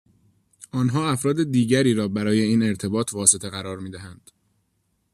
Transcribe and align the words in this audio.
آنها 0.71 1.11
افراد 1.11 1.43
دیگری 1.51 1.93
را 1.93 2.07
برای 2.07 2.41
این 2.41 2.63
ارتباط 2.63 3.13
واسطه 3.13 3.49
قرار 3.49 3.79
می 3.79 3.89
دهند. 3.89 4.31